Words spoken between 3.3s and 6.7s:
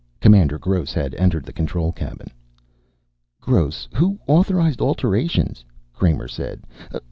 "Gross, who authorized alterations?" Kramer said.